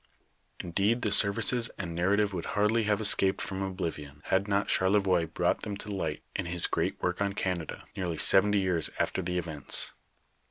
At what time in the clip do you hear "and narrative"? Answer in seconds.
1.77-2.33